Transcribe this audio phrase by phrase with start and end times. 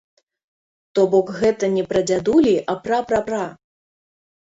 [0.93, 3.47] То бок гэта не прадзядулі, а пра-пра-пра.